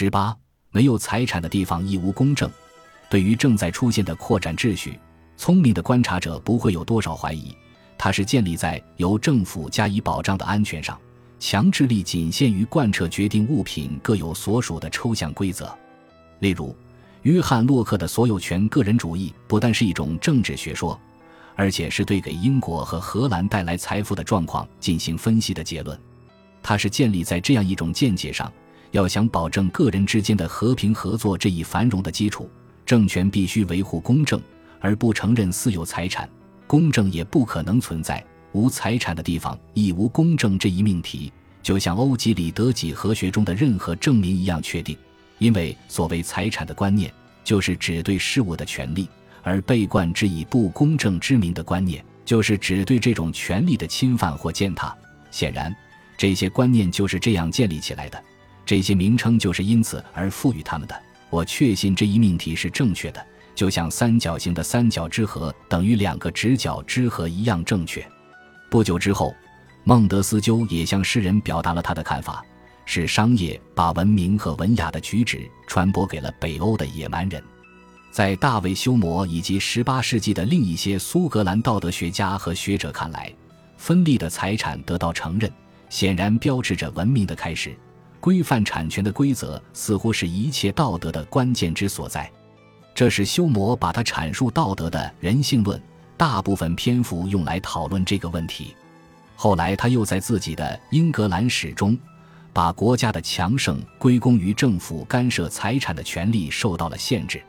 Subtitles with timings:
[0.00, 0.32] 十八，
[0.70, 2.48] 没有财产的地方亦无公正。
[3.10, 4.96] 对于正在出现的扩展秩序，
[5.36, 7.52] 聪明的观察者不会有多少怀疑，
[7.98, 10.96] 它是建立在由政府加以保障的安全上。
[11.40, 15.76] 强制力仅限于贯彻决定物品各有所属的抽象规则。
[16.38, 16.76] 例如，
[17.22, 20.96] 约翰·洛克的所有权个人主义不但是一种政治学说，
[21.56, 25.98] 而且是对给英国和荷兰带来财富的状况进行分析的结论。
[26.62, 28.52] 它是建立在这样一种见解上：
[28.90, 32.50] 要想保证个人之间的和平合作这一繁荣的基础，
[32.86, 34.40] 政权必须维护公正，
[34.80, 36.28] 而不承认私有财产。
[36.66, 38.24] 公正也不可能存在。
[38.52, 41.30] 无财产的地方亦无公正这一命题，
[41.62, 44.96] 就像欧几里得几何学中的任何证明一样确定。
[45.38, 47.12] 因为所谓财产的观念，
[47.44, 49.06] 就是指对事物的权利；
[49.42, 54.96] 而被冠之以不公正之名的观念，就是指对这种权利的侵犯或践踏。
[55.30, 55.74] 显然，
[56.16, 58.20] 这些观念就是这样建立起来的，
[58.68, 60.94] 这些名称就是因此而赋予他们的。
[61.30, 68.06] 我确信这一命题是正确的，就像三角形的三角之和等于两个直角之和一样正确。
[68.68, 69.34] 不久之后，
[69.84, 72.44] 孟德斯鸠也向世人表达了他的看法：
[72.84, 77.42] 是商业把文明和文雅的举止传播给了北欧的野蛮人。
[78.10, 83.32] 在大卫·休谟以及18世纪的另一些苏格兰道德学家和学者看来，
[83.78, 85.50] 分立的财产得到承认，
[85.88, 87.74] 显然标志着文明的开始。
[88.28, 92.30] 规范产权的规则似乎是一切道德的关键之所在。
[92.94, 95.80] 这是休谟把他阐述道德的人性论。
[96.14, 98.74] 大部分篇幅用来讨论这个问题。
[99.34, 101.98] 后来，他又在自己的《英格兰史》中，
[102.52, 107.42] 把国家的强盛归功于政府干涉财产的权利受到了限制。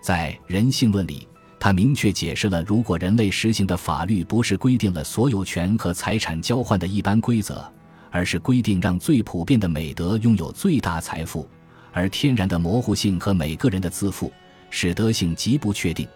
[0.00, 1.28] 在人性论里，
[1.60, 7.70] 他明确解释了：如果人类实行的法律不是规定了所有权和财产交换的一般规则，
[8.14, 11.50] 而是规定让最普遍的美德拥有最大财富，
[11.90, 14.32] 而天然的模糊性和每个人的自负
[14.70, 16.06] 使得性极不确定。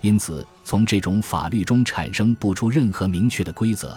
[0.00, 3.96] 因此，从这种法律中产生不出任何明确的规则，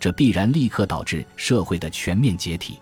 [0.00, 2.78] 这必然立刻导致社会的全面解体。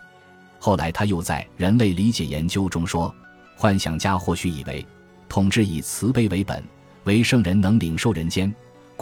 [0.61, 3.13] 后来，他又在《人类理解研究》中说
[3.59, 4.87] ：“幻想家或许以为，
[5.29, 6.63] 统治以慈悲为本，
[7.03, 8.49] 为圣人能领受人间；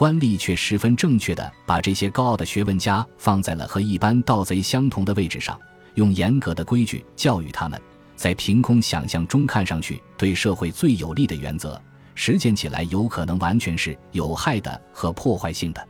[0.01, 5.55] 官吏却十分正确地把这些高傲的学问家放在了和一般盗贼相同的位置上，
[5.93, 7.79] 用严格的规矩教育他们，
[8.15, 11.79] 在凭空想象中看上去对社会最有利的原则。”
[12.17, 15.87] 实践起来有可能完全是有害的和破坏性的。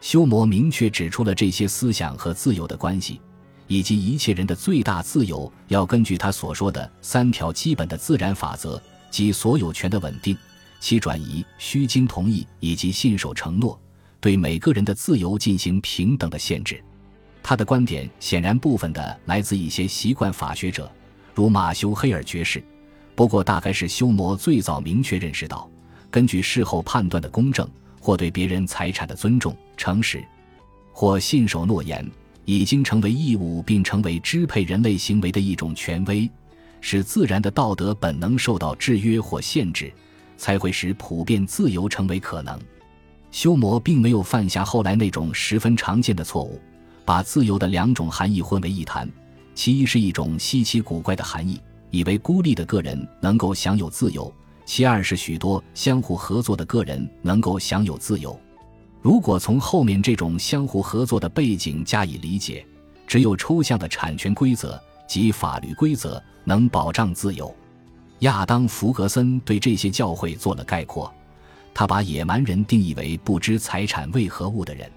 [0.00, 3.20] 修谟明确指出了这些思想和自由的关系，
[3.68, 8.82] 以及一切人的最大自由要根据他所说的三条基本的自然法则
[9.12, 10.36] 及所有权的稳定、
[10.84, 13.80] 其转移、需经同意以及信守承诺，
[14.20, 16.78] 对每个人的自由进行平等的限制。
[17.42, 20.92] 他的观点显然部分的来自一些习惯法学者，
[21.32, 22.62] 如马修黑尔爵士。
[23.14, 25.66] 不过，大概是修谟最早明确认识到，
[26.10, 27.66] 根据事后判断的公正，
[27.98, 30.22] 或对别人财产的尊重、诚实，
[30.92, 32.06] 或信守诺言，
[32.44, 36.30] 已经成为义务，并成为支配人类行为的一种权威，
[36.82, 39.90] 使自然的道德本能受到制约或限制，
[40.44, 42.60] 才会使普遍自由成为可能。
[43.30, 46.60] 修谟并没有犯下后来那种十分常见的错误，
[47.02, 49.10] 把自由的两种含义混为一谈，
[49.54, 51.58] 其一是一种稀奇古怪的含义。
[51.90, 54.30] 以为孤立的个人能够享有自由，
[54.66, 58.38] 其二是许多相互合作的个人能够享有自由。
[59.00, 62.66] 如果从后面这种相互合作的背景加以理解，
[63.06, 64.78] 只有抽象的产权规则
[65.08, 67.56] 及法律规则能保障自由。
[68.24, 71.12] 亚当·弗格森对这些教会做了概括，
[71.74, 74.90] 他把野蛮人定义为不知财产为何物的人。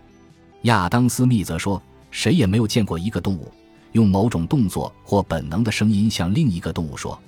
[0.61, 3.51] 亚当·斯密则说：“谁也没有见过一个动物。”
[3.91, 7.19] 用某种动作或本能的声音向另一个动物说：“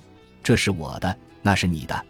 [0.42, 2.06] 这是我的，那是你的。”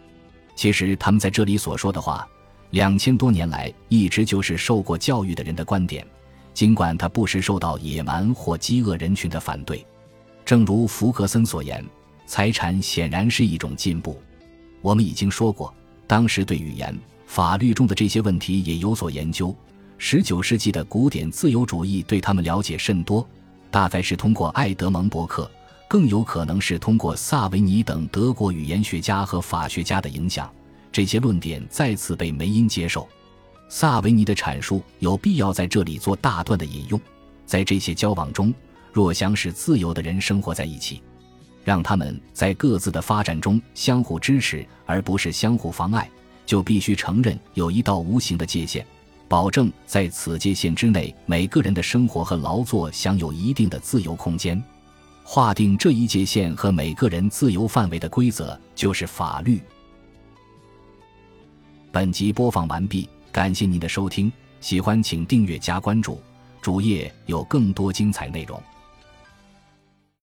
[0.55, 2.25] 其实他们在这里所说的话，
[2.69, 6.07] 两千多年来一直就是受过教育的人的观点，
[6.53, 9.85] 尽管他不时受到野蛮或饥饿人群的反对。
[10.45, 11.83] 正如弗格森所言，
[12.31, 14.17] 财产显然是一种进步。
[14.81, 15.75] 我们已经说过，
[16.07, 19.53] 当时对语言、法律中的这些问题也有所研究。
[19.97, 23.27] 十九世纪的古典自由主义对他们了解甚多。
[23.69, 25.51] 大概是通过爱德蒙·伯克，
[25.89, 30.49] 更有可能是通过萨维尼等德国语言学家和法学家的影响，
[30.89, 33.05] 这些论点再次被梅因接受。
[33.67, 36.97] 萨维尼的阐述有必要在这里做大段的引用。
[37.45, 38.53] 在这些交往中，
[38.93, 41.03] 若想使自由的人生活在一起，
[41.63, 46.09] 让他们在各自的发展中相互支持，而不是相互妨碍，
[46.45, 48.85] 就必须承认有一道无形的界限。
[49.27, 54.61] 保证在此界限之内，每个人的生活和劳作享有一定的自由空间。
[55.23, 59.61] 划定这一界限和每个人自由范围的规则就是法律。
[61.91, 64.29] 本集播放完毕，感谢您的收听，
[64.59, 66.19] 喜欢请订阅加关注，
[66.61, 68.61] 主页有更多精彩内容。